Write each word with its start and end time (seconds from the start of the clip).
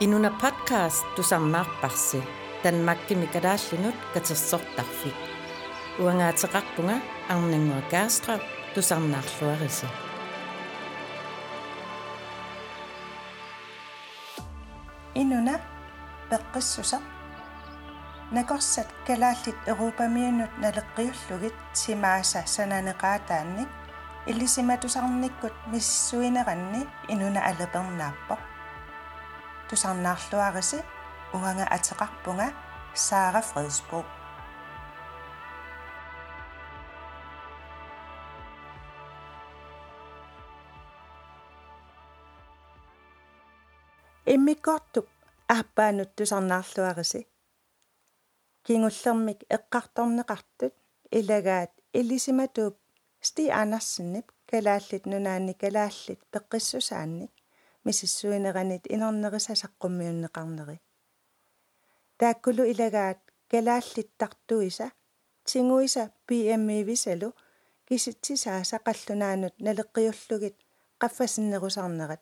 Inuna 0.00 0.30
podcast 0.30 1.06
tusarnaarparsi 1.16 2.22
tanmakkimi 2.62 3.26
kalaallinut 3.26 3.94
katersortarfik 4.14 5.18
uangaateqarpunga 6.02 6.96
arnangua 7.28 7.82
kaastrap 7.90 8.42
tusarnaarluarisi 8.74 9.86
inuna 15.14 15.54
peqqissusa 16.30 16.98
nakorsat 18.30 18.88
kalaallit 19.06 19.68
erupamiunut 19.68 20.54
naleqqiullugit 20.62 21.58
simaasa 21.72 22.42
sananeqaataannik 22.54 23.68
иллисиматусарниккут 24.30 25.56
миссуинеранни 25.72 26.82
инуна 27.12 27.40
алепернааппо 27.50 28.45
тусарнаарлуариси 29.69 30.79
уганга 31.35 31.65
атеқарпунга 31.75 32.47
Сара 32.93 33.41
Фредсбо 33.49 33.99
иммиккортук 44.33 45.07
ааппаанут 45.55 46.09
тусарнаарлуариси 46.17 47.21
кингуллермик 48.65 49.39
эққарторнеқартут 49.55 50.73
илагаат 51.17 51.71
илисиматууп 51.99 52.75
сти 53.27 53.43
анерсиннип 53.61 54.27
калааллит 54.49 55.03
нунаанни 55.11 55.53
калааллит 55.61 56.19
пеққиссусаанник 56.33 57.31
мисиссуинеранит 57.87 58.83
инернерисасаққуммиуннеқарнери 58.93 60.77
тааккулу 62.19 62.63
илагаат 62.71 63.19
калааллиттартуиса 63.51 64.87
тингуиса 65.47 66.03
PME 66.27 66.77
висалу 66.89 67.29
киситсисаа 67.87 68.61
сақаллунаанут 68.71 69.55
налеққиуллугит 69.65 70.55
qaffasиннерусарнерат 71.01 72.21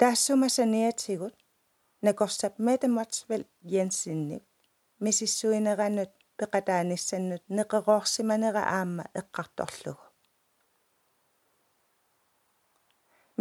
таассумасаниатсигут 0.00 1.36
накорсап 2.06 2.54
метаматсвел 2.66 3.44
Jensinник 3.72 4.44
мисиссуинеранут 5.04 6.10
пеқатааниссаннут 6.38 7.42
неқероорсиманера 7.56 8.62
аама 8.76 9.04
эққарторлугу 9.20 10.11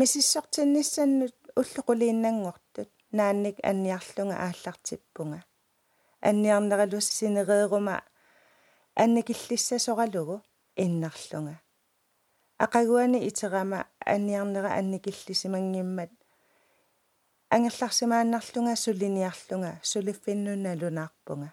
мисиссортинниссаннут 0.02 1.35
уллуқулииннангортут 1.59 2.89
наанник 3.17 3.57
анниарлунга 3.69 4.35
ааллартиппунга. 4.45 5.39
Анниарнералус 6.30 7.08
синереерума 7.17 7.97
анникиллиссасоралугу 8.95 10.41
иннарлунга. 10.75 11.61
Ақагуани 12.58 13.19
итерама 13.30 13.80
анниарнера 14.13 14.69
анникиллисимангиммат. 14.80 16.09
Ангерларсимааннарлунга 17.55 18.75
суллиниарлунга 18.83 19.71
сулиффиннуналунаарпунга 19.83 21.49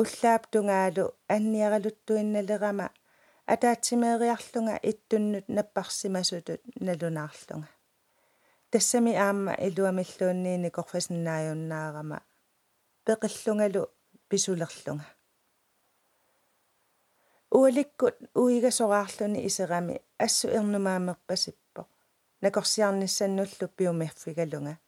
уллаап 0.00 0.42
тунгаалу 0.52 1.04
анниаралуттуинналерама 1.34 2.86
атаатсимеериарлунга 3.46 4.78
иттуннут 4.82 5.48
наппарсимасутут 5.48 6.60
налунаарлунга 6.80 7.68
тассами 8.70 9.12
аама 9.14 9.52
илуамиллуунниини 9.66 10.70
корфасиннааюннаарама 10.76 12.18
пеқиллунгалу 13.04 13.82
писулерлунга 14.28 15.06
уаликкут 17.50 18.16
уигасораарлуни 18.34 19.46
исерами 19.46 20.02
ассу 20.18 20.48
эрнумаамерпасиппо 20.48 21.86
накорсиарниссаннуллу 22.40 23.68
пиумерфигалунга 23.76 24.78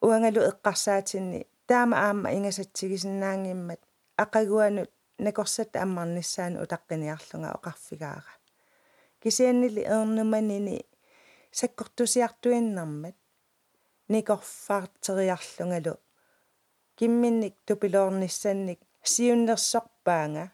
уангалу 0.00 0.40
эққарсаатинни 0.50 1.46
таама 1.66 1.96
аама 2.06 2.28
ингасатсигисиннаангиммат 2.36 3.80
ақагуанут 4.22 4.90
накорсат 5.18 5.76
аммарниссаан 5.76 6.54
утаққиниарлунга 6.62 7.50
оқарфигаара 7.56 8.32
кисианнили 9.22 9.82
ернуманини 9.96 10.76
саккортусиартуиннармат 11.58 13.16
никорфаартериарлунгалу 14.12 15.94
кимминник 16.98 17.54
тупилоорниссанник 17.66 18.80
сиуннерсорпаанга 19.12 20.44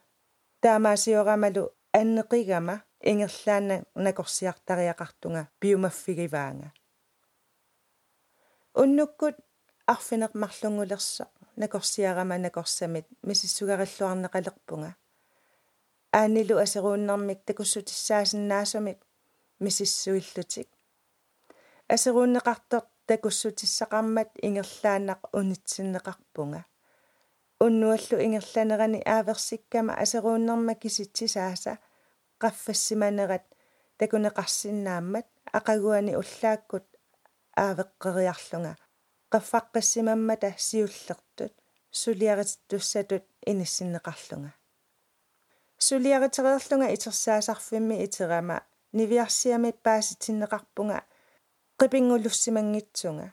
таамаасиорамалу 0.63 1.65
аннеқигама 2.01 2.77
ингерлаана 3.11 3.77
накорсиартариақартунга 4.07 5.43
пиумаффигиваанга 5.61 6.69
уннуккут 8.81 9.37
арфинеқ 9.93 10.33
марлунгулерсоқ 10.43 11.33
накорсиарама 11.57 12.39
накорсамит 12.39 13.07
мисиссугариллуарнеқалерпунга 13.23 14.97
аанилу 16.13 16.57
асерууннэрмик 16.65 17.41
такуссутиссаасиннаасумик 17.49 18.99
мисиссуиллутик 19.65 20.69
асерууннеқартор 21.95 22.85
такуссутиссақармат 23.07 24.31
ингерлаанақ 24.47 25.21
унитсиннеқарпунга. 25.39 26.61
Уннуаллу 27.65 28.17
ингерланерани 28.27 29.01
ааверсиккама 29.15 29.93
асерууннэрма 30.03 30.75
киситсисааса 30.83 31.73
qaffassimанерат 32.43 33.47
такунеқарсиннааммат 34.01 35.29
ақагуани 35.59 36.13
уллааккут 36.21 36.87
аавеққериарлунга 37.65 38.73
qaffaqqissimammata 39.33 40.51
siullertut 40.67 41.55
suliarittussatut 42.01 43.25
inissinneqarlunga 43.51 44.51
suliaritereerlunga 45.87 46.89
itersaasarfimmi 46.97 47.97
iterama 48.07 48.57
niviarsiami 48.99 49.71
paasitsinneqarpunga 49.85 50.99
qipingullussimangitsunga 51.81 53.27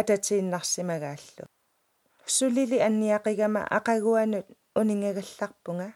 atatiinnarsimagaallu 0.00 1.44
sulili 2.36 2.78
anniaqigama 2.88 3.62
aqaguanut 3.78 4.46
uningagallarpunga 4.80 5.88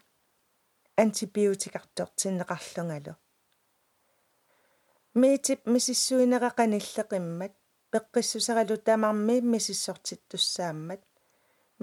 antibiotikartortinneqarlungalu 1.03 3.13
miitip 5.21 5.61
misissuineraqanilleqimmat 5.73 7.53
пеққиссусералу 7.92 8.76
тамарми 8.86 9.40
мисиссортиттуссааммат 9.52 11.02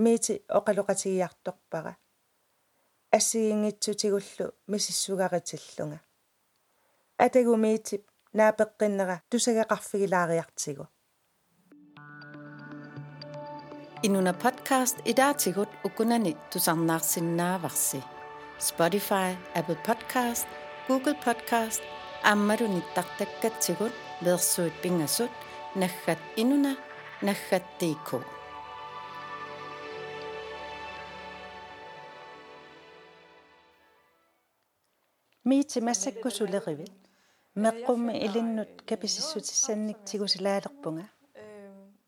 миити 0.03 0.33
оқалоқатигиарторпара 0.57 1.93
ассигингитсутигуллу 3.17 4.45
мисиссугаритиллунга 4.71 5.99
атагу 7.25 7.55
миитип 7.65 8.03
наапеққиннера 8.37 9.15
тусагақарфигилаариартигу 9.29 10.85
Inuna 14.07 14.33
podcast 14.43 14.97
idaatigut 15.11 15.69
ukunani 15.87 16.37
tusarnaarsinnaavарси 16.51 18.03
Spotify, 18.59 19.29
Apple 19.55 19.79
Podcast, 19.87 20.47
Google 20.87 21.17
Podcast 21.25 21.81
аммалуниттартаккатсигут 22.31 23.93
леерсуит 24.21 24.73
пингасут 24.81 25.31
наггат 25.74 26.18
инуна 26.36 26.76
наггаттиикку 27.22 28.24
миити 35.44 35.78
массаккусулеривит 35.78 36.92
меққумми 37.54 38.14
илиннут 38.26 38.82
каписиссутиссанник 38.88 39.98
тигусилаалерпунга. 40.08 41.06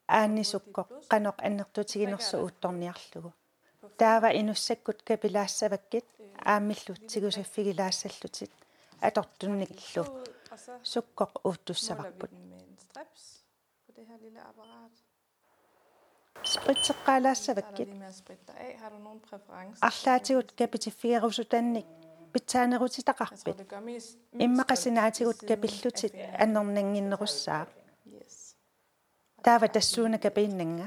Ааннисуккоқ 0.08 0.88
қаноқ 1.10 1.36
аннертутигинерсу 1.46 2.36
уутторниарлугу. 2.38 3.32
Таава 3.96 4.28
инуссаккут 4.40 5.02
капилаассаваккит 5.08 6.06
ааммиллу 6.50 6.94
тигусаффигилаассаллутит 7.10 8.52
атортунникиллу. 9.00 10.04
Суккоқ 10.92 11.32
uutussavарпут 11.48 12.32
det 14.02 14.10
her 14.10 14.18
lille 14.26 14.40
apparat. 14.50 14.94
spritseqaalaasavakki 16.52 17.84
arlaatigut 19.88 20.48
pitaanerutitaqarpit 22.32 23.58
immaqasinaatigut 24.46 25.40
kapillutit 25.48 26.14
annerninginnerussaa 26.44 27.64
taava 29.46 29.68
tassuuna 29.76 30.18
kapiinnanga 30.26 30.86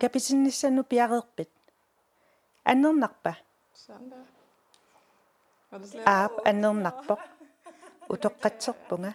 каписинниссану 0.00 0.82
пиареерпит 0.84 1.50
аннернарпа 2.64 3.36
Sådan 3.86 4.10
der. 4.10 4.26
Var 5.70 5.78
det 5.78 5.88
slet 5.90 6.06
аап 6.06 6.34
аннернарпоқ 6.50 7.20
утоққатсерпунга 8.12 9.12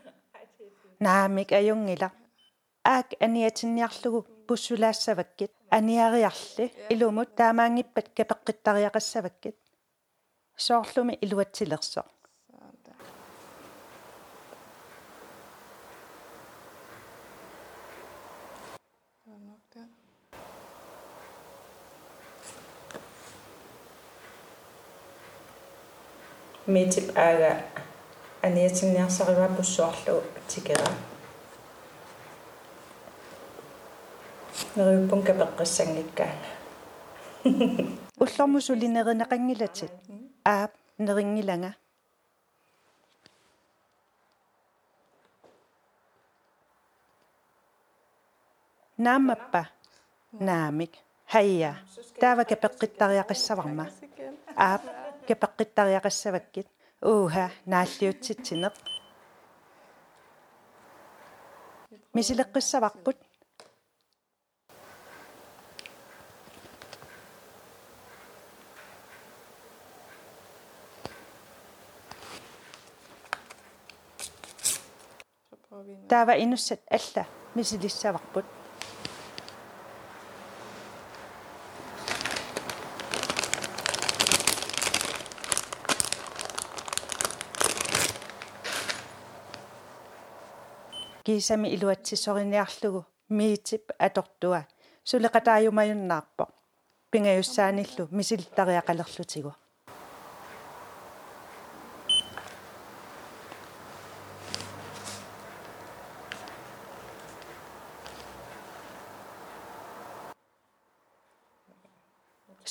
наамик 1.05 1.49
аюнгила 1.59 2.09
аак 2.93 3.07
аниатинниарлугу 3.25 4.19
пуссулаассаваккит 4.47 5.51
аниариарли 5.77 6.65
илумут 6.93 7.29
таамаангиппат 7.39 8.07
капеққиттариақассаваккит 8.17 9.57
соорлуми 10.65 11.13
илуатсилерсоо 11.25 12.05
митип 26.73 27.07
аага 27.15 27.51
аниатинниарсариваа 28.41 29.49
пуссуарлугу 29.57 30.23
тикера. 30.47 30.87
Нериуппун 34.75 35.21
капеққиссангиккаана 35.27 36.49
уллормусулинеринеқангилатит 38.23 39.91
аап 40.45 40.71
нерингиланга 40.97 41.75
наамаппа. 48.97 49.69
Наамик. 50.31 50.93
Хайя. 51.27 51.77
Таава 52.19 52.43
капеққиттариақиссаварма 52.43 53.89
Igen. 54.01 54.33
Аап 55.23 55.29
капеққиттариақассаваккит 55.29 56.67
ууха 57.01 57.51
нааллиутситсинеқ 57.65 58.73
мисилеққиссаварпут 62.15 63.17
таава 76.09 76.33
инуссат 76.43 76.81
алла 76.89 77.25
мисилиссаварпут 77.55 78.45
кисами 91.23 91.67
илуатсисориниарлугу 91.75 93.05
миитип 93.29 93.91
атортуа 93.97 94.61
сулеқатаажумаюннаарпо 95.09 96.45
пингаюссааниллу 97.11 98.07
мисилтариақалерлутигу 98.17 99.53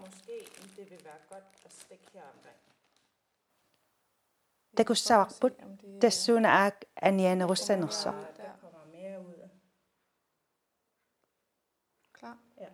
такуссаварпут 4.76 5.54
тассууна 6.02 6.50
аак 6.50 6.76
анианеруссанерсо 6.96 8.14
Klar? 12.20 12.38
Ja. 12.58 12.70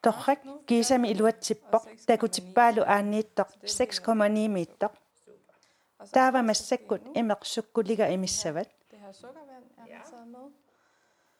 Torrek 0.08 0.40
kiisam 0.66 1.04
iluatsippok 1.04 1.84
takutsippaalu 2.06 2.82
aanniittoq 2.94 3.50
6,9 3.64 4.48
meter. 4.48 4.90
Taavamassakut 6.12 7.02
imeqsukkuliga 7.20 8.06
imissavat. 8.06 8.70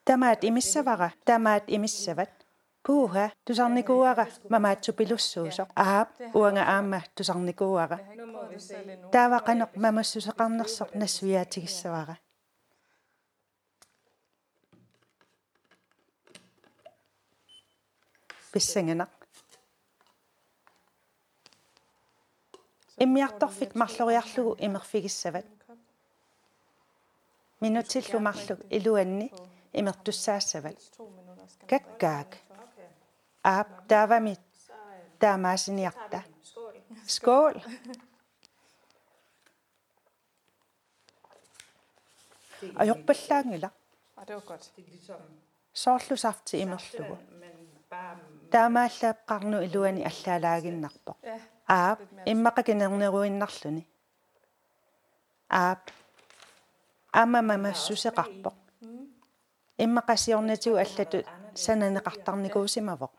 Tamaat 0.05 0.45
imissavara, 0.45 1.11
tamaat 1.25 1.65
imissavat. 1.69 2.31
Puuha, 2.87 3.31
tusarnikuara, 3.45 4.27
mamaatsupilussuusoq. 4.49 5.69
Aap, 5.77 6.09
uanga 6.35 6.63
aamma 6.75 7.01
tusarnikuara. 7.17 7.99
Taavaqanoq 9.13 9.73
mamussusaqarnersoq 9.85 10.91
nassuiaatigissavara. 10.95 12.15
Писсангинақ 18.53 19.13
иммиарторфик 22.99 23.75
марлориарлугу 23.75 24.57
имерфигиссават. 24.59 25.45
En 25.45 25.51
kop. 25.67 25.79
минутиллумарлуг 27.61 28.61
илуанни 28.71 29.33
имертуссаассават 29.73 30.79
каккаак. 31.71 32.31
Аап 33.43 33.87
таавами 33.89 34.37
таамаасиниарта 35.21 36.25
скоол. 37.07 37.57
Ajorpallaangila 42.83 43.71
sooрлусарти 45.73 46.57
имерлугу 46.65 47.17
таамааллаапқарну 48.53 49.59
илуани 49.67 50.03
аллаалаагиннарпо 50.11 51.13
Ja, 51.23 51.37
аап 51.69 52.01
иммақакинернеруиннарлуни 52.33 53.83
аап 55.49 55.83
амамамассусеқарпо 57.13 58.51
иммақасиорнатигу 59.85 60.77
аллату 60.85 61.19
сананеқартарникуусимавоқ 61.65 63.15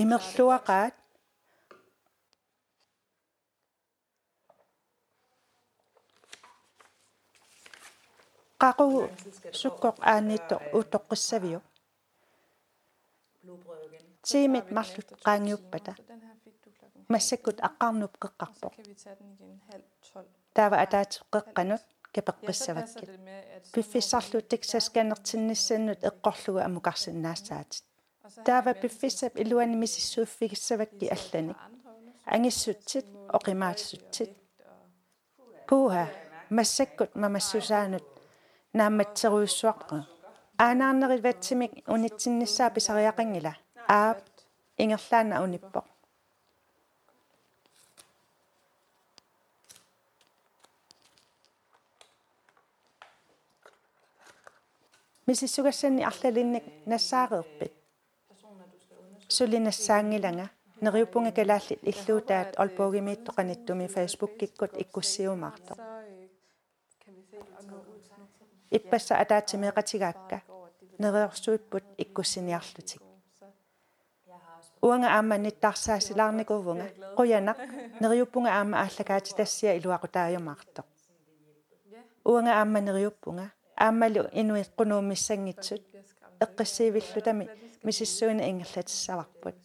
имерлуақаат 0.00 0.94
қақу 8.62 8.84
суккоқ 9.60 9.96
аанниитто 10.10 10.56
утоққиссавиу 10.78 11.60
blodbrød 14.24 14.40
igen. 14.40 14.50
тимит 14.50 14.70
марлут 14.72 15.08
qaangiuppata 15.26 15.92
Så 15.96 16.02
den 16.08 16.20
her 16.26 16.34
fik 16.44 16.56
du 16.64 16.70
klokken. 16.78 17.04
массаккут 17.08 17.58
аққарнуп 17.68 18.14
Så 18.14 18.18
қеққарпо 18.24 18.68
kan 18.76 18.84
vi 18.88 18.94
tage 18.94 19.16
den 19.20 19.28
igen 19.32 19.60
halv 19.70 19.82
12. 20.02 20.26
таава 20.56 20.76
атаатеққанут 20.84 21.80
Ja, 22.16 22.20
så 22.22 22.32
passer 22.46 22.72
капеққиссаваккит 22.74 23.06
det 23.08 23.20
med, 23.20 23.38
at... 23.56 23.66
så 23.66 23.70
må 23.70 23.72
пиффиссарлут 23.74 24.48
тиксасканертинниссаннут 24.48 26.00
эққорлугу 26.04 26.58
амукарсинаассаатит 26.68 27.82
vi- 27.84 28.24
og 28.24 28.30
så 28.32 28.40
har 28.40 28.44
таава 28.44 28.68
jeg 28.68 28.76
ventet 28.76 28.80
пиффиссап 28.82 29.32
илуани 29.36 29.76
мисиссууффигиссавакки 29.76 30.98
til 30.98 31.08
аллани 31.16 31.48
andre 31.48 31.90
undersøgelser, 31.96 32.34
ангиссутсит 32.34 33.06
måle 33.12 33.30
оқимаатсутсит 33.36 34.28
højde 34.28 34.34
og 35.38 35.46
vægt 35.52 35.62
og 35.62 35.66
puha 35.68 36.06
massakkut 36.50 37.16
mamassусаанут 37.16 38.04
наамматсеруйуссуарпа 38.74 39.98
аанаарнери 40.58 41.20
ватсимик 41.26 41.72
унитсиннссаа 41.88 42.68
писариақангила 43.83 43.85
аап 43.87 44.19
ингерлаана 44.77 45.43
униппо 45.43 45.81
мисиссугассани 55.27 56.03
арлалинник 56.09 56.63
нассаареерпит 56.91 57.73
сулинассаангилага 59.37 60.45
нериуппунга 60.81 61.31
калааллит 61.31 61.81
иллуутаат 61.91 62.49
олпоогимииттоқаниттуми 62.63 63.87
фейсбуккиккут 63.95 64.71
иккуссиумаарто 64.83 65.73
Så 65.75 65.81
øh, 65.81 66.29
kan 67.05 67.13
vi 67.15 67.23
se 67.29 67.37
at 67.37 67.65
nå 67.67 67.75
ud 67.75 67.85
nu 67.85 68.25
til 68.37 68.47
den. 68.71 68.79
иппасса 68.79 69.13
атаатимеқатигаакка 69.23 70.37
нереорсуиппут 71.01 71.83
иккуссиниарлутик 72.03 73.01
уанга 74.86 75.08
аама 75.16 75.36
ниттарсаасилаарникувнга 75.44 76.86
қуянақ 77.18 77.58
нериуппунга 78.02 78.50
аама 78.58 78.76
ааллагаати 78.84 79.32
тассия 79.38 79.72
илуақутаажамаарто 79.78 80.80
уанга 82.30 82.52
аама 82.60 82.80
нериуппунга 82.88 83.46
аамалу 83.76 84.22
инуиққунууммиссангитсут 84.40 85.82
эққиссиивиллутами 86.44 87.44
мисиссуина 87.82 88.42
ингерлатиссаварпут. 88.50 89.56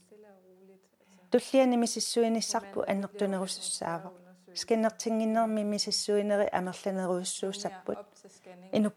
Туллиани 1.32 1.76
мисиссуиниссарпу 1.78 2.80
аннертунерусуссаава 2.92 4.14
скиннертингиннерми 4.56 5.64
мисиссуинери 5.64 6.50
амерланеруйуссууссаппут 6.52 8.00
Op 8.72 8.94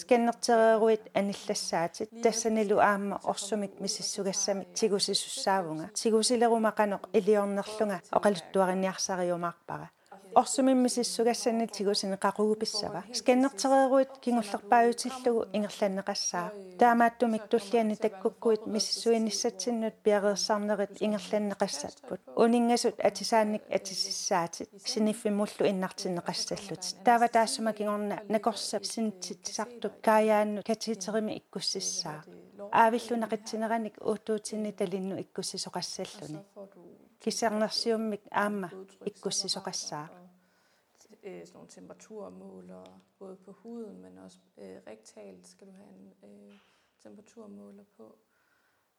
сканнертереруит 0.00 1.02
аниллассаатит 1.18 2.08
тассанилу 2.22 2.78
аама 2.78 3.16
орсумик 3.24 3.72
мисиссугассамик 3.80 4.68
тигусисуссаавунга 4.78 5.86
тигусилерумақанеқ 6.00 7.02
илиорнерлунга 7.18 7.98
оқалуттуариниарсариумаарпара 8.16 9.90
орсумим 10.36 10.78
мисиссугассани 10.82 11.66
тигусини 11.66 12.16
қақугуписсава 12.24 13.00
сканнертереруит 13.18 14.10
кингуллерпааютиллугу 14.24 15.48
ингерланнеқассаа 15.56 16.52
таамааттумик 16.78 17.48
туллиани 17.48 17.96
таккуккуит 17.96 18.66
миссуиниссатсиннут 18.66 19.94
пиареерсарнерит 20.04 21.00
ингерланнеқассатпут 21.06 22.20
унингасут 22.36 23.00
атисаанник 23.00 23.62
атисиссаатит 23.76 24.68
синиффиммуллу 24.84 25.64
иннартиннеқассаллутит 25.72 26.96
таава 27.02 27.28
таассума 27.28 27.72
кигорна 27.72 28.20
накорса 28.28 28.78
синтитсартук 28.84 29.92
каяанну 30.02 30.62
катиитерими 30.62 31.38
иккуссиссаа 31.38 32.24
аавиллунақитсинераник 32.72 33.94
уутуутинни 34.00 34.72
талинну 34.72 35.18
иккуссисоқассаллуни 35.18 36.40
Så 36.46 36.54
får 36.54 36.68
du 36.74 36.86
кисернерсиуммик 37.26 38.20
аама 38.30 38.68
blodtryk, 38.70 39.08
иккуссисоқассаа 39.10 40.06
og, 40.06 40.25
øh, 41.26 41.46
sådan 41.46 41.56
nogle 41.56 41.68
temperaturmåler, 41.68 43.00
både 43.18 43.36
på 43.36 43.52
huden, 43.52 44.02
men 44.02 44.18
også 44.18 44.38
øh, 44.58 44.76
rektalt 44.86 45.46
skal 45.46 45.66
du 45.66 45.72
have 45.72 45.88
en 45.88 46.12
øh, 46.30 46.58
temperaturmåler 47.02 47.84
på. 47.96 48.16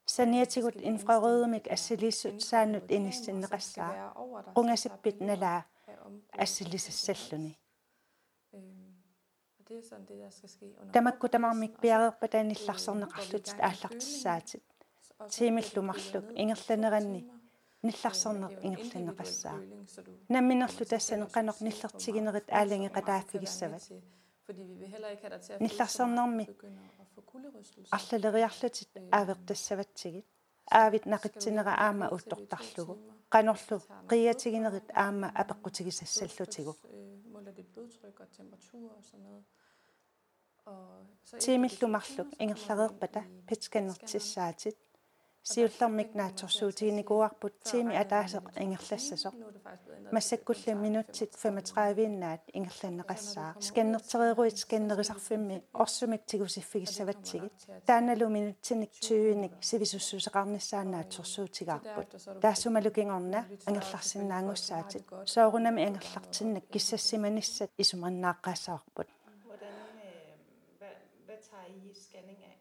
Saniertigut 0.05 0.75
infrarødumik 0.75 1.67
asilissut 1.69 2.43
saanut 2.43 2.91
inistin 2.91 3.51
rassaa. 3.53 4.13
Ungasipbit 4.55 5.21
nala 5.21 5.61
asilisse 6.33 6.91
selluni. 6.91 7.59
Det 9.67 9.77
er 9.77 9.81
sådan 9.89 10.05
det, 10.05 10.17
der 10.17 10.29
skal 10.29 10.49
ske. 10.49 10.75
Tamakku 10.93 11.27
tamarmik 11.27 11.71
piaqerpatanillarserneqarlutit 11.81 13.55
aallartissaatit. 13.59 14.63
Tiimillumarluk 15.29 16.23
ingerlaneranni. 16.35 17.31
Нилларсернер 17.83 18.51
ингерланеқассаа 18.67 19.59
намминерлу 20.29 20.85
тассанеқанеқ 20.91 21.57
ниллертигинерит 21.65 22.47
ааланги 22.49 22.89
қатааффигиссават 22.97 23.83
нилларсернерми 25.63 26.45
арлалериарлутит 27.91 28.89
аавертассаватсигит 29.11 30.25
аавит 30.69 31.05
нақитсинера 31.05 31.73
аама 31.85 32.09
уттортарлугу 32.15 32.97
qanorlu 33.33 33.77
qiatигинерит 34.09 34.89
аама 34.93 35.27
апеққутигисассаллутигу 35.41 36.73
тимиллумарлук 41.39 42.29
ингерлареерпата 42.39 43.21
питсканнертиссаатит 43.47 44.77
сиуллэрмик 45.46 46.14
нааторсуутигиникуарпут 46.14 47.54
тими 47.68 47.94
атаасеқ 48.02 48.44
ингерлассасоқ 48.62 49.34
массаккулли 50.14 50.72
минутсит 50.84 51.30
35-иннаат 51.34 52.42
ингерланнеқассаа 52.58 53.50
сканнертереруит 53.66 54.56
сканнерисарфимми 54.62 55.56
орсумик 55.72 56.22
тигусиффигиссаватсигит 56.30 57.54
тааналу 57.88 58.26
минутсиник 58.36 58.90
20-ник 59.02 59.54
сивисуссусеқарниссаанаатсорсуутигаарпут 59.68 62.08
таассумалукингорна 62.40 63.40
ангерларсинаангуссаатит 63.66 65.04
соорунами 65.26 65.82
ангерлартиннак 65.88 66.64
киссассиманиссат 66.72 67.70
исуманнааққаассаварпут 67.82 69.08
Hvordan, 69.48 69.74
øh, 70.06 70.12
hvad, 70.78 70.94
hvad 71.26 71.38
tager 71.50 71.66
I 71.66 71.68
scanning 71.94 72.40
af? 72.50 72.55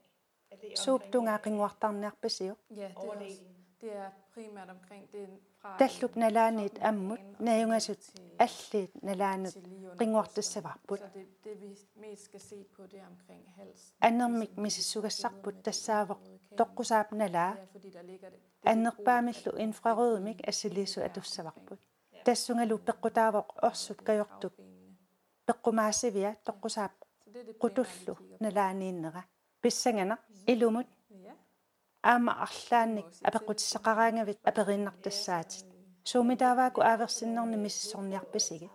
Er 0.62 0.68
det 0.68 0.78
сууптунгаақингуартарниарпасиу 0.78 2.54
Ja, 2.70 2.74
det 2.74 2.84
er, 2.84 2.88
også, 2.94 3.06
Overdelen. 3.06 3.56
det 3.80 3.96
er 3.96 4.10
primært 4.34 4.68
omkring 4.70 5.12
det 5.12 5.22
er 5.22 5.26
fra 5.60 5.76
таллуп 5.78 6.10
øh, 6.10 6.16
налаанит 6.16 6.70
toppen 6.72 6.86
аммут 6.88 7.18
ind 7.20 7.36
og 7.38 7.44
нааюнгасут 7.44 7.98
til- 7.98 8.30
аллиит 8.38 9.02
налаанут 9.02 9.52
til 9.52 9.62
lige 9.62 9.86
under 9.90 9.96
qinguartassavарпут 9.98 10.98
Så. 10.98 11.04
det, 11.14 11.26
det 11.44 11.60
vi 11.60 11.78
mest 11.96 12.22
skal 12.24 12.40
se 12.40 12.64
på, 12.76 12.82
det 12.86 12.98
er 13.00 13.06
omkring 13.06 13.42
halsen. 13.56 13.94
аннермик 14.00 14.56
мисиссугассарпут 14.56 15.54
тассаавоқ 15.68 16.18
тоққусаап 16.60 17.14
налаа 17.14 17.52
Det 17.54 17.62
er 17.62 17.66
fordi, 17.72 17.90
der 17.90 18.02
ligger 18.02 18.28
det. 18.28 18.38
аннерпаамиллу 18.66 19.52
инфрарødumик 19.58 20.40
ассилиису 20.48 21.00
атуссаварпут 21.00 21.78
тассунгалу 22.24 22.76
пеққутаавоқ 22.88 23.48
орсуп 23.62 23.98
кajortup 24.08 24.52
пеққумаассивиа 25.48 26.34
тоққусаап 26.48 26.90
Så 27.24 27.30
det 27.32 27.40
er 27.40 27.44
det 27.46 27.56
qutullu 27.64 28.14
налаанииннера 28.40 29.22
писсангана 29.66 30.16
илумут 30.52 30.86
Ja. 31.10 31.34
аама 32.02 32.32
арлаанник 32.46 33.06
апеққутиссақараангавит 33.28 34.38
апериннартассаатит 34.50 35.66
суумитаавааку 36.10 36.80
ааверсиннерни 36.82 37.56
миссорниарписиги 37.64 38.70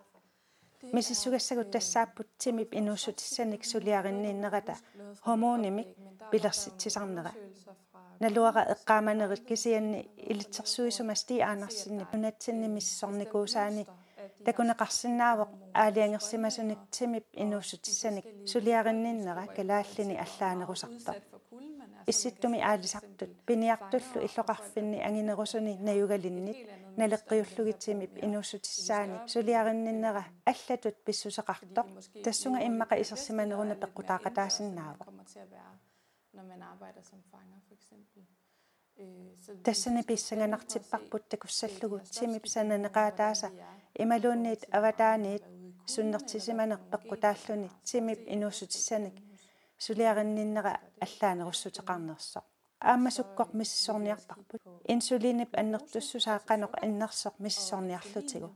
мисиссугассагут 0.96 1.70
тассааппут 1.70 2.28
тимип 2.42 2.70
инуссутиссаник 2.80 3.62
сулиариннииннерата 3.64 4.74
хормонимик 5.24 5.88
пилерситсисарнера 6.30 7.32
налуара 8.20 8.62
эққааманерит 8.74 9.42
кисианни 9.48 10.00
илитсерсуисумасти 10.30 11.34
аанарсинни 11.48 12.04
пунатсинни 12.12 12.68
миссорникуусаани 12.76 13.86
такунеқарсинаавоқ 14.46 15.50
аалиангерсимасуник 15.82 16.80
тимип 16.90 17.24
инуссутиссаник 17.42 18.26
сулиаринниннера 18.52 19.44
калааллини 19.56 20.14
аллаанерусарта 20.24 21.12
исситтуми 22.10 22.58
аалисартут 22.70 23.30
пиниартуллу 23.46 24.18
иллоқарфинни 24.26 24.98
ангинерусуни 25.08 25.72
наюгалиннит 25.86 26.58
налеққиуллугитсимип 27.00 28.12
инуссутиссаани 28.26 29.16
сулиаринниннера 29.34 30.22
аллатут 30.50 30.96
писсусеқартоқ 31.06 31.86
тассунга 32.24 32.60
иммақа 32.68 32.94
исерсиманеруна 33.02 33.74
være, 35.50 35.70
når 36.32 36.42
man 36.42 36.62
arbejder 36.62 37.02
som 37.02 37.18
fanger, 37.30 37.58
for 37.66 37.74
eksempel. 37.74 38.22
Øh, 39.00 39.06
så 39.44 39.52
vi- 39.52 39.62
тассани 39.62 40.02
писсанганартиппарпут 43.94 44.00
такуссаллугу 44.00 44.00
тимип 44.00 44.00
сананеқаатааса 44.00 44.00
ималуунниит 44.00 44.62
аватааниит 44.70 45.44
суннертисиманеқ 45.86 46.80
пеққутааллуни 46.90 47.70
тимип 47.84 48.20
инуссутиссаник 48.26 49.14
сулиаринниннера 49.78 50.80
аллаанеруссутеқарнерсоқ 51.00 52.44
аамасуккоқ 52.80 53.50
миссорниарпарпут 53.52 54.62
инсулинип 54.94 55.50
аннертуссусааққанеқ 55.60 56.72
иннерсоқ 56.86 57.34
миссорниарлутигу 57.38 58.48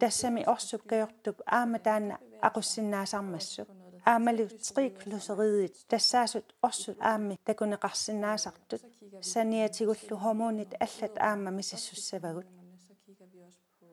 тассами 0.00 0.42
орсуккаёртуп 0.52 1.36
аама 1.46 1.78
таана 1.78 2.18
aqussinnaasarmassuk 2.46 3.68
аамалу 4.04 4.44
триклусериит 4.48 5.74
тассаасут 5.88 6.46
орсут 6.62 6.96
аами 7.00 7.34
такунеқарсинаасартут 7.48 8.82
саниатигуллу 9.22 10.16
хормонит 10.22 10.70
аллат 10.84 11.14
аама 11.18 11.50
мисассуссавагут 11.50 12.46
Så 12.88 12.94
kigger 13.04 13.26
vi 13.32 13.40
også 13.42 13.64
på 13.80 13.86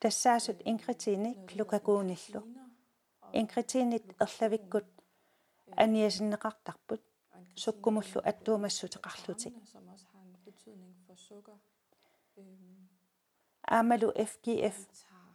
тассаасут 0.00 0.58
инкритиини 0.64 1.30
клукакууниллу 1.48 2.42
инкритиинит 3.32 4.06
ерлавиккут 4.18 4.86
аниасиннеқартарпут. 5.76 7.02
Суккумуллу 7.62 8.20
аттуумассутеқарлутик 8.30 9.54
аамалу 13.62 14.10
FGF 14.30 14.78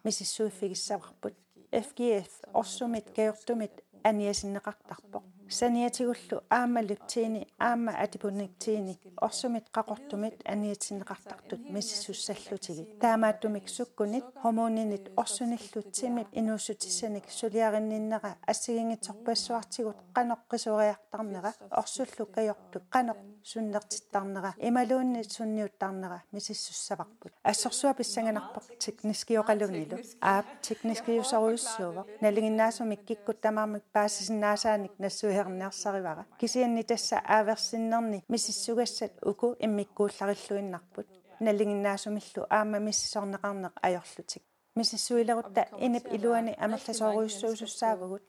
мисиссуиффигиссаварпут 0.04 1.36
FGF 1.72 2.32
орсумит 2.54 3.06
каёртумит 3.16 3.76
аниасиннеқартарпоқ 4.04 5.24
саниатигуллу 5.50 6.42
аамалуттиини 6.50 7.48
аама 7.60 7.92
атипунниктиини 7.92 9.00
орсумит 9.22 9.66
қақортумит 9.76 10.38
аниатиннеқартартут 10.46 11.62
миссуссаллутиги 11.70 12.88
таамааттумик 13.00 13.70
суккунит 13.70 14.26
хормонинит 14.42 15.12
орсуниллутсимип 15.16 16.28
инуусутиссаник 16.32 17.26
сулиаринниннера 17.30 18.38
ассигингитсорпассуартигут 18.48 19.98
қаноққисуриартарнера 20.16 21.54
орсуллу 21.70 22.26
каёрту 22.36 22.82
қаноқ 22.92 23.18
суннертиттарнера 23.44 24.56
ималууннит 24.58 25.32
сунниуттарнера 25.32 26.24
мисиссуссаварпут 26.32 27.34
ассорсуа 27.44 27.94
писсанганарпоқ 27.94 28.64
тикнискиоқалугнилу 28.80 29.98
аап 30.22 30.46
тикнискиусоруйуссуува 30.62 32.06
налигиннаасумик 32.22 33.06
киккут 33.06 33.42
тамаамик 33.42 33.84
паасисиннаасааник 33.94 34.94
нассуиернеарсаривара 35.36 36.26
кисианни 36.40 36.84
тасса 36.84 37.20
ааверсиннерни 37.20 38.24
миссугассат 38.28 39.12
уку 39.22 39.56
иммиккууллариллуиннарпут 39.60 41.08
налигиннаасумиллу 41.40 42.46
аама 42.50 42.80
миссисорнеқарнеқ 42.80 43.74
аёрлутик 43.82 44.44
миссуилерутта 44.76 45.68
инип 45.80 46.06
илуани 46.16 46.56
амерласооруйуссуусуссаавгут 46.66 48.24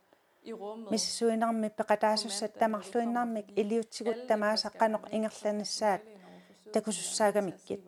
миссуинерми 0.93 1.69
пеқатаасуссат 1.79 2.53
тамарлуиннармик 2.59 3.47
илиутсигут 3.61 4.19
тамаасаққаноқ 4.31 5.05
ингерланассаат 5.17 6.03
такусуссаагамиккит 6.73 7.83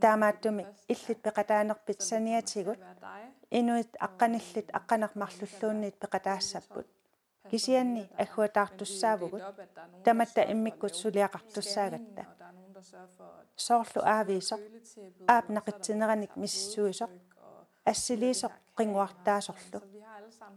таамааттуми 0.00 0.66
иллит 0.88 1.18
пеқатаанерпит 1.26 2.00
саниатигут 2.00 2.78
инуит 3.50 3.90
аққаниллит 4.06 4.68
аққанермарлуллуунниит 4.78 5.96
пеқатаассаппут 6.02 6.86
кисианни 7.50 8.08
аггуатаартуссаавгут 8.22 9.42
таматта 10.04 10.42
иммиккут 10.52 10.94
сулиақартуссаагатта 11.02 12.22
соорлу 13.56 14.00
аавиисо 14.04 14.56
аап 15.26 15.46
нақитсинераник 15.56 16.32
миссуисо 16.42 17.06
ассилиисо 17.84 18.48
қингуартаасорлу 18.78 19.80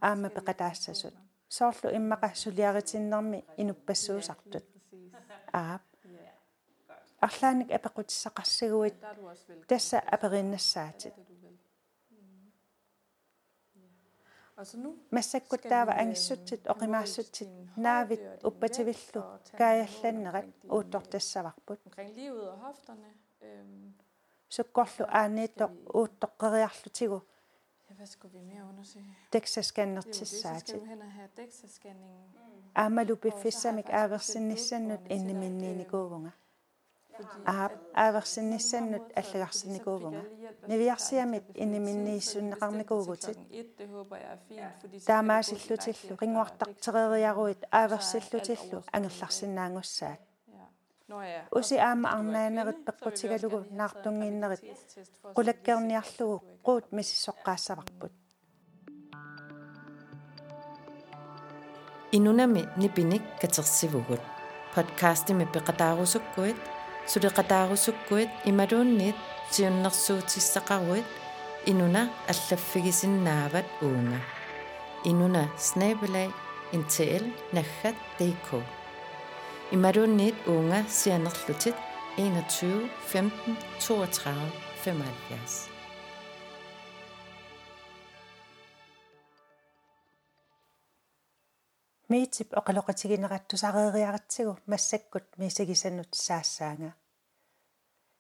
аама 0.02 0.30
пеқатаассасут. 0.30 1.14
Соорлу 1.50 1.90
иммақа 1.98 2.32
сулиаритиннерми 2.36 3.46
инуппассуусартут. 3.58 4.66
Аап 5.52 5.82
арлааник 7.20 7.70
апеқутиссақарсигуит 7.78 8.96
тасса 9.68 10.00
апериннассаатит 10.00 11.14
массаккуттаава 15.11 15.93
ангиссутсит 16.03 16.63
оқимаассутсит 16.73 17.49
наавит 17.77 18.23
уппативиллу 18.49 19.23
каялланнерат 19.61 20.47
уутторtassаварпут 20.75 21.81
суккорлу 24.49 25.05
ааниитто 25.19 25.65
уутtoqqeriarlutigu 25.99 27.21
Hvad 27.97 28.07
skulle 28.07 28.33
vi 28.39 28.45
mere 28.45 28.65
undersøge? 28.71 29.15
дексасканнертиссаати 29.33 30.75
DEXA-scanningen. 31.37 32.27
аамалу 32.75 33.17
пиффиссамик 33.17 33.89
ааверсинниссаннут 33.91 35.01
инниминниникуувнга 35.17 36.33
аа 37.47 37.71
ааверсинниссаннут 37.95 39.07
аллагарсиникуувнга 39.21 40.23
нивиарсиамит 40.69 41.45
инниминнииссуннеқарникуугутит 41.55 43.39
Det 43.79 43.89
håber 43.89 44.17
jeg 44.17 44.33
er 44.33 44.39
fint, 44.49 44.81
fordi 44.81 44.99
så 45.01 45.07
таамаасиллутиллу 45.07 46.17
рингуартартерериаруит 46.23 47.65
ааверсиллутиллу 47.73 48.83
ангерларсинаангуссаат 48.93 50.21
Ja. 50.49 50.67
Når 51.09 51.23
jeg 51.23 51.43
уси 51.53 51.77
аама 51.77 52.09
арнаанерит 52.17 52.79
пеққутигалугу 52.87 53.59
наартунгииннерит 53.71 54.63
qulakkerniarlugu 55.37 56.37
quut 56.67 56.87
mississoqqaassavарпут 56.97 58.13
инунами 62.13 62.63
нипиник 62.77 63.23
катерсивугут 63.41 64.21
подкастими 64.75 65.45
пеқатаарусуккуит 65.55 66.57
сулеқатаарусуккуит 67.11 68.31
ималуунниит 68.51 69.17
сиуннэрсуутиссақаруит 69.53 71.07
инуна 71.71 72.03
аллаффигисиннаават 72.33 73.67
уунга 73.81 74.21
инуна 75.11 75.45
снабелай 75.59 76.29
интл 76.77 77.25
наггат 77.57 77.97
dk 78.19 78.49
ималуунниит 79.75 80.37
уунга 80.47 80.81
сианерлутит 80.89 81.77
21 82.17 82.91
15 83.13 83.57
32 83.79 84.51
75 84.85 85.71
миитип 92.09 92.55
оқалоқатигинеқаттусареериаратсигу 92.55 94.59
массаккут 94.67 95.25
мисагисаннут 95.39 96.15
саассаанга 96.15 96.95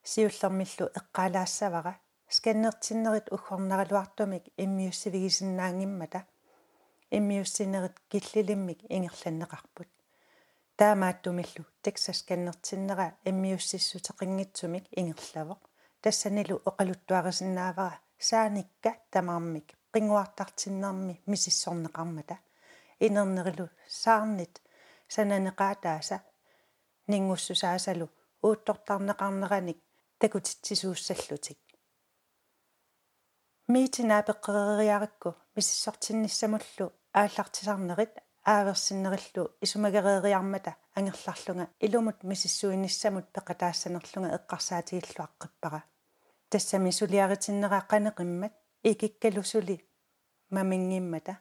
сиуллермиллу 0.03 0.85
эққалаассавара 0.99 1.93
сканнертиннерит 2.27 3.31
уггорнералуартумик 3.31 4.43
иммиуссивигисиннаангиммата 4.57 6.25
иммиуссинерит 7.11 7.95
киллилиммик 8.09 8.79
ингерланнеқарпут 8.89 9.89
таамааттумиллу 10.77 11.65
тексас 11.83 12.17
сканнертиннера 12.19 13.07
иммиуссиссутеқингитсумик 13.29 14.85
ингерлавоқ 14.99 15.61
тассанилу 16.01 16.55
оқалуттуарисиннаавара 16.69 17.99
сааникка 18.17 18.91
тамаармик 19.11 19.67
қингуартартиннерми 19.93 21.21
мисиссорнеқармата 21.31 22.37
инернерилу 23.05 23.69
саарнит 23.87 24.61
сананеқаатааса 25.13 26.17
нингуссусаасалу 27.11 28.07
ууттортарнеқарнераник 28.41 29.79
такутитсисууссаллутик 30.21 31.60
миитинаа 33.73 34.21
пеққерериаракку 34.29 35.29
миссортинниссамуллу 35.55 36.86
ааллартисарнерит 37.19 38.13
ааверсиннериллу 38.53 39.43
исумагерериармата 39.65 40.75
ангерларлунга 40.97 41.65
илумут 41.86 42.19
миссуинниссамут 42.29 43.25
пеқатаассанерлунга 43.36 44.29
эққарсаатигиллуаққиппара 44.38 45.81
тассами 46.51 46.91
сулиаритиннераа 46.91 47.84
қанеқиммат 47.91 48.53
икиккалусули 48.84 49.77
мамингиммата 50.55 51.34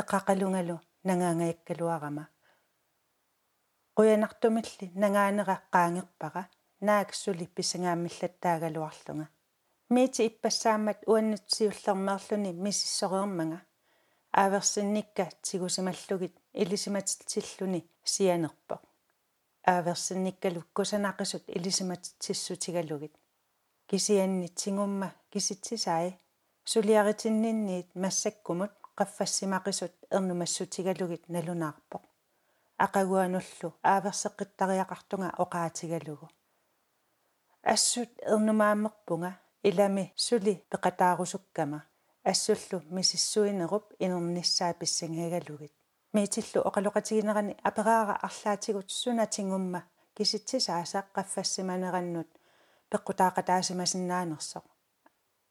эққақалунгалу 0.00 0.76
нагаангаяккалуарама 1.08 2.24
қуянартумилли 3.96 4.86
нагаанеқаққаангерпара 5.02 6.42
нааксули 6.88 7.46
писангааммиллаттаагалуарлунга 7.56 9.26
миити 9.94 10.22
иппассаамат 10.28 11.00
уаннутсиуллермерлуни 11.10 12.52
миссиссореермага 12.64 13.58
ааверсинникка 14.32 15.24
тигусималлугит 15.42 16.34
илисиматиллуни 16.52 17.80
сианерпо. 18.04 18.80
Ааверсинниккалу 19.64 20.62
кусанақисут 20.76 21.44
илисиматиссутигалугит 21.56 23.14
кисианни 23.88 24.48
тингумма 24.48 25.12
киситсисаи 25.32 26.18
сулиаритиннинниит 26.64 27.88
массаккумут 27.94 28.72
qaffassimaqisut 28.98 29.94
ernumassutigaluгит 30.16 31.24
налунаарпо 31.34 31.98
ақагуануллу 32.84 33.68
ааверсеққиттариақартунга 33.92 35.28
оқаатигалугу 35.42 36.26
ассут 37.62 38.10
ернумааммерпунга 38.26 39.38
илами 39.62 40.12
сули 40.16 40.64
пеқатаарусуккама 40.70 41.84
ассуллу 42.24 42.82
мисиссуинеруп 42.90 43.84
инерниссаа 43.98 44.74
писсангигалугит 44.74 45.72
миитиллу 46.12 46.60
оқалоқатигинерани 46.68 47.56
апераара 47.62 48.14
арлаатигут 48.26 48.90
сунатингумма 48.90 49.84
киситсисаасаа 50.16 51.04
qaffassimанераннут 51.14 52.30
пеққутаақатаасимасиннаанерсоқ. 52.90 54.64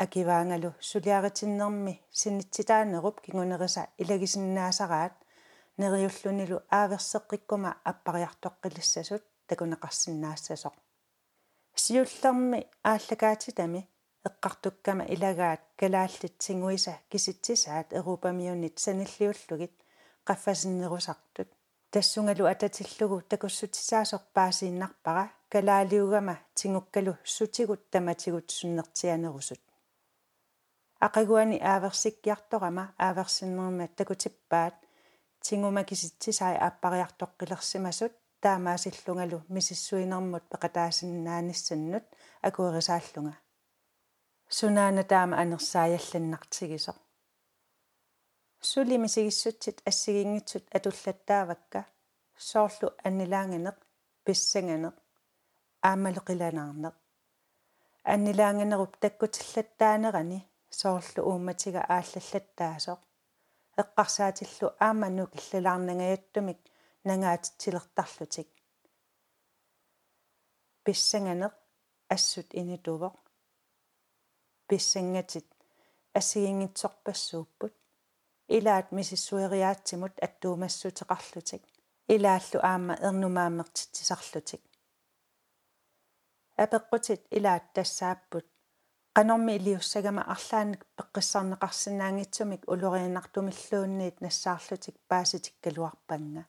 Акиваангалу 0.04 0.70
сулиаритиннэрми 0.90 1.94
синитситаанеруп 2.12 3.22
кигунериса 3.22 3.84
илагисиннаасараат. 4.02 5.16
Нериуллунилу 5.78 6.58
ааверсеққиккума 6.78 7.72
аппариартоққилиссасут 7.90 9.24
такунеқарсинаассасоқ 11.80 11.86
сиуллерми 11.86 12.68
ааллагаатитами 12.84 13.88
эққартуккама 14.28 15.06
илагаат 15.14 15.62
калааллит 15.78 16.36
сингуиса 16.42 16.94
киситсисаат 17.10 17.94
эрупамиунит 17.94 18.80
саниллиуллугит. 18.80 19.74
Qaffasinnерусартут 20.28 21.50
тассунгалу 21.92 22.46
ататиллугу 22.46 23.22
такуссутисаасоқ 23.32 24.24
паасииннарпара 24.34 25.32
калаалиугама 25.50 26.36
тингуккалу 26.54 27.14
сутигут 27.24 27.90
таматигут 27.90 28.52
суннертианерусут 28.52 29.62
ақагуани 31.08 31.58
ааверсиккиарторама 31.72 32.94
ааверсиннерма 32.98 33.88
такутиппаат 34.00 34.76
тингума 35.42 35.84
киситсисаи 35.84 36.58
ааппариартоққилерсимасут 36.68 38.14
таамаасиллунгалу 38.44 39.38
мисиссуинермут 39.56 40.44
пеқатаасиннааниссаннут 40.52 42.06
акуерисааллунга 42.48 43.34
сунаана 44.58 45.04
таама 45.04 45.36
анерсааялланнартигисо 45.42 46.94
сули 48.62 48.98
мисигиссутсит 48.98 49.82
ассигингитсут 49.86 50.66
атуллаттаавакка. 50.76 51.86
Соорлу 52.38 52.90
аннилаангинеқ 53.08 53.78
писсанганеқ 54.26 54.96
аамалеқиланаарнеқ 55.90 56.96
аннилаангинеруп 58.14 58.94
таккутиллаттаанерани 59.04 60.40
соорлу 60.80 61.22
ууматига 61.30 61.82
ааллаллаттаасоқ 61.96 63.00
эққарсаатиллу 63.82 64.68
ааману 64.86 65.24
киллалаарнагаяттумик 65.34 66.60
нангаатитсилертарлутик 67.08 68.50
писсанганеқ 70.84 71.54
ассут 72.16 72.50
инитувоқ 72.60 73.16
писсангатит 74.68 75.48
ассигингитсорпассууппут 76.20 77.74
илаат 78.58 78.88
мисиссуериаатсимут 78.98 80.14
аттуумассутеқарлутик 80.26 81.64
илааллу 82.14 82.60
аама 82.70 82.94
ернумааммертитсисарлутик 83.08 84.64
апеққутит 86.64 87.22
илаат 87.38 87.66
тассааппут 87.76 88.46
qanорми 89.16 89.52
илиуссагама 89.60 90.24
арлааник 90.34 90.82
пеққиссарнеқарсинаангитсумик 90.98 92.62
улорианартумиллуунниит 92.72 94.18
нассаарлутик 94.26 94.96
пааситиккалуарпанга 95.10 96.44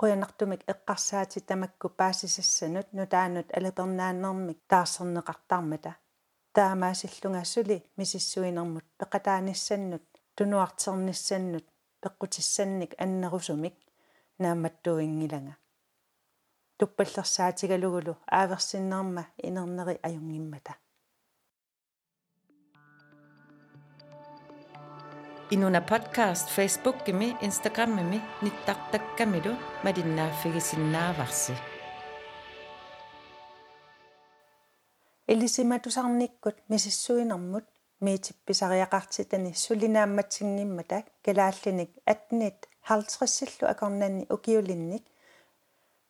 quyanartumik 0.00 0.62
eqqarsaati 0.72 1.40
tamakku 1.48 1.88
paasisassanut 1.98 2.88
nutaanut 2.98 3.48
alapernaannermik 3.56 4.60
taaserneqartarmata 4.70 5.92
таамаасиллунгассули 6.54 7.76
мисиссуинермут 7.98 8.86
пеқатааниссаннут 8.98 10.06
тунуартэрниссаннут 10.36 11.66
пеққутиссанник 12.02 12.92
аннерусумик 13.04 13.76
нааматтуингилага 14.42 15.52
туппаллерсаатигалугулу 16.78 18.14
ааверсиннерма 18.38 19.22
инернери 19.46 19.98
аюнгиммата 20.08 20.72
Inuna 25.50 25.80
podcast 25.80 26.50
Facebook 26.50 27.06
gimi 27.06 27.36
Instagram 27.40 27.96
gimi 27.96 28.18
nittaqtakkamilu 28.42 29.52
madinnaaffigisinnaavarssi 29.84 31.54
элисиматусарниккут 35.28 36.56
мисиссуинэрмут 36.68 37.64
миитипписариақартитани 38.04 39.52
сулинаамматсингиммата 39.64 40.98
калааллиник 41.24 41.90
атнит 42.12 42.68
халтриссиллу 42.88 43.64
акорнанни 43.72 44.26
укиулинник 44.34 45.04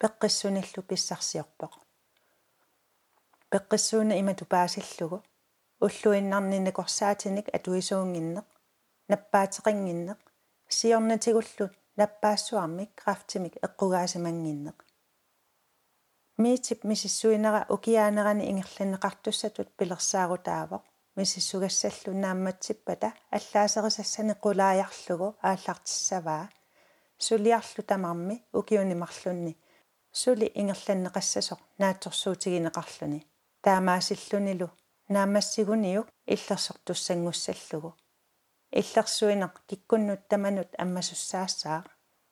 пеққиссуниллу 0.01 0.83
писсарсиорпоқ 0.89 1.73
пеққиссууна 3.53 4.15
имату 4.23 4.45
паасиллугу 4.53 5.23
уллуиннарнинакорсаатиник 5.85 7.47
атуисуунгиннеқ 7.57 8.47
наппаатеқингиннеқ 9.11 10.21
сиорнатигуллут 10.77 11.73
наппаассуармик 12.01 12.91
крафтимик 13.01 13.55
эққугаасимангиннеқ 13.67 14.79
миитип 16.43 16.81
мисиссуинера 16.91 17.61
укиаанерани 17.75 18.45
ингерланеқартуссатут 18.53 19.69
пилерсаарутаавоқ 19.79 20.83
мисиссугассаллу 21.19 22.13
наамматсиппата 22.25 23.09
аллаасерисассани 23.37 24.35
қулааярлугу 24.45 25.29
ааллартиссаваа 25.49 26.45
сулиарлу 27.27 27.83
тамарми 27.91 28.37
укиунимарлунни 28.59 29.53
сули 30.21 30.47
ингерланнеқассасоқ 30.61 31.61
наатсорсуутигинеқарлуни 31.81 33.21
таамаасиллунилу 33.65 34.69
наамассигуниук 35.15 36.07
иллерсортуссангуссаллугу 36.35 37.91
иллерсуинеқ 38.73 39.53
киккуннут 39.69 40.29
таманут 40.29 40.71
аммасуссаассаа 40.83 41.85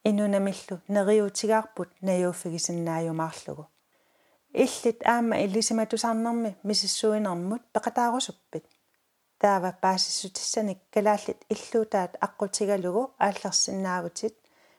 инунамиллу 0.08 0.76
нериутигаарпут 0.88 1.90
наюуффигисиннааюмаарлугу 2.06 3.64
иллит 4.56 5.06
аама 5.06 5.36
иллисиматусарнэрми 5.44 6.56
мисиссуинермут 6.62 7.62
пеқатаарусуппит. 7.74 8.64
Таава 9.38 9.76
паасиссутиссаник 9.82 10.78
калааллит 10.90 11.40
иллуутаат 11.54 12.12
аққутигалугу 12.26 13.12
ааллерсиннаавутит 13.18 14.34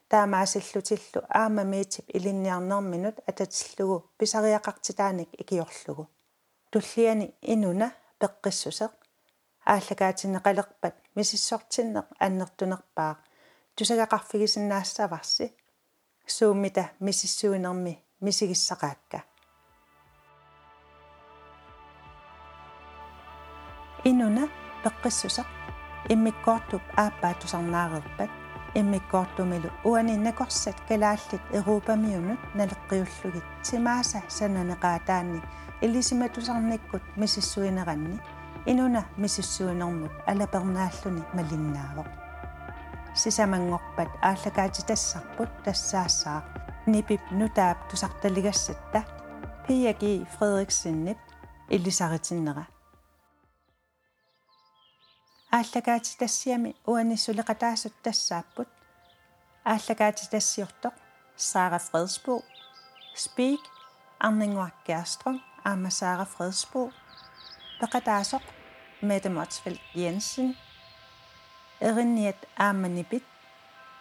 таамаасиллутиллу 0.10 1.22
аама 1.30 1.64
миитип 1.64 2.06
илинниарнэрминут 2.18 3.18
ататиллугу 3.30 4.10
писариақартитааник 4.18 5.30
икиорлугу. 5.42 6.10
Туллиани 6.72 7.36
инуна 7.42 7.94
пеққиссусеқ. 8.20 8.92
Ааллагаатинеқалерпат 9.64 10.96
мисиссортиннеқ 11.18 12.08
аннертунерпаақ 12.26 13.18
тусагақарфигисиннаассаварси 13.76 15.46
сууммита 16.36 16.84
мисиссуинерми 17.06 17.94
мисигиссақаакка 18.26 19.20
инуна 24.10 24.44
пеққиссусеқ 24.84 25.48
иммиккоортуп 26.14 26.84
ааппаатусарнаарерпат 27.04 28.32
иммиккоортумилу 28.80 29.70
уаниннакорсат 29.90 30.78
калааллит 30.88 31.44
эрупамиунут 31.58 32.42
налеққиуллугит 32.60 33.46
тимааса 33.66 34.20
сананеқаатаанни 34.38 35.42
илисиматусарниккут 35.86 37.04
мисиссуинеранни 37.22 38.20
инуна 38.67 39.03
мисиссуинэрмут 39.17 40.13
алапернааллуни 40.31 41.23
малиннаавоқ 41.37 42.09
сисамангорпат 43.15 44.11
ааллагаатитассарпут 44.29 45.51
тассаассаа 45.65 46.41
нипип 46.87 47.23
нутаап 47.31 47.79
тусарталигассатта 47.91 49.01
пияги 49.67 50.27
фредриксиннип 50.35 51.19
иллисаритиннера 51.75 52.65
ааллагаатитассиами 55.59 56.77
уаниссулеқатаасут 56.91 57.95
тассааппут 58.05 58.69
ааллагаатитассиортоқ 59.65 60.95
Сара 61.37 61.79
Фредсбо 61.79 62.43
Speak 63.17 63.61
Arningwar 64.21 64.73
Gerstrøm 64.87 65.41
Amma 65.65 65.91
Sara 65.91 66.25
Fredsbo 66.25 66.93
Peqatasoq 67.81 68.43
Mette 69.02 69.30
Motsfeldt 69.30 69.82
Jensen, 69.94 70.58
Rinjet 71.82 72.48
Amme 72.58 72.90
Nibit, 72.90 73.24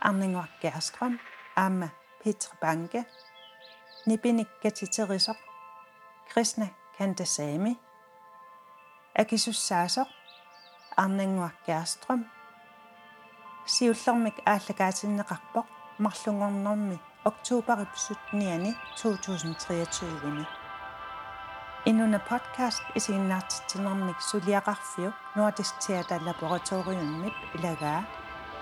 Amninger 0.00 0.46
Gerstrøm, 0.60 1.18
Amme 1.56 1.90
Petra 2.22 2.56
Banke, 2.60 3.04
Nibinik 4.06 4.46
Gatiterisser, 4.62 5.34
Krishna 6.30 6.68
Kandasamy, 6.96 7.76
Akisus 9.14 9.56
Sasser, 9.56 10.04
Amninger 10.96 11.50
Gerstrøm, 11.66 12.24
Sivlormik 13.66 14.34
Ahlagatinneqarpoq, 14.46 15.66
Marlungornormi, 15.98 16.98
oktober 17.24 17.84
17. 17.94 18.74
2023. 18.96 20.55
Inuna 21.86 22.18
podcast 22.18 22.82
isiinnaartitsinarmik 22.98 24.20
suliaqarfiu 24.20 25.12
Nordisk 25.36 25.78
Teater 25.86 26.20
Laboratoriummit 26.26 27.34
ilagaa 27.58 28.02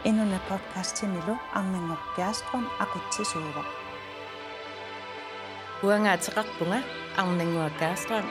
Inuna 0.04 0.38
podcast-timilu 0.48 1.36
arningorkiastrum 1.54 2.66
akutsisuuva 2.84 3.64
Uangaatiqarpunga 5.82 6.78
arninguakkaastram 7.16 8.28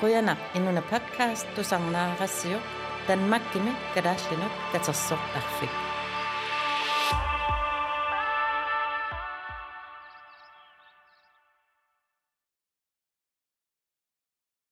quyanaq 0.00 0.38
inuna 0.54 0.82
podcast 0.82 1.46
tusarnaaqassiu 1.54 2.58
tanmakkimi 3.06 3.72
kalaallinut 3.94 4.54
katersortarfik 4.72 5.89